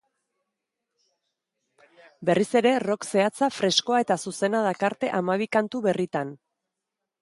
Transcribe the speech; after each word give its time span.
Berriz 2.31 2.49
ere, 2.61 2.73
rock 2.87 3.07
zehatza, 3.13 3.53
freskoa 3.61 4.03
eta 4.09 4.21
zuzena 4.25 4.67
dakarte 4.73 5.17
hamabi 5.23 5.55
kantu 5.59 5.89
berritan. 5.89 6.39